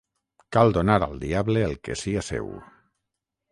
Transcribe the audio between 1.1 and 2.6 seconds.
diable el que sia seu